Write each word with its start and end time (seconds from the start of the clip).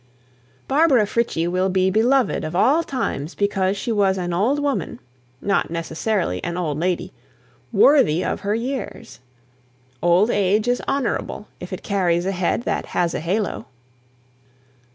"Barbara 0.67 1.05
Frietchie" 1.05 1.47
will 1.47 1.69
be 1.69 1.91
beloved 1.91 2.43
of 2.43 2.55
all 2.55 2.81
times 2.81 3.35
because 3.35 3.77
she 3.77 3.91
was 3.91 4.17
an 4.17 4.33
old 4.33 4.57
woman 4.57 4.99
(not 5.39 5.69
necessarily 5.69 6.43
an 6.43 6.57
old 6.57 6.79
lady) 6.79 7.13
worthy 7.71 8.25
of 8.25 8.39
her 8.39 8.55
years. 8.55 9.19
Old 10.01 10.31
age 10.31 10.67
is 10.67 10.81
honourable 10.87 11.49
if 11.59 11.71
it 11.71 11.83
carries 11.83 12.25
a 12.25 12.31
head 12.31 12.63
that 12.63 12.87
has 12.97 13.13
a 13.13 13.19
halo. 13.19 13.67